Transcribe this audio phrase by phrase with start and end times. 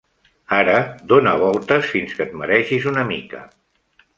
[0.59, 0.77] Ara
[1.11, 3.47] dóna voltes fins que et maregis una mica.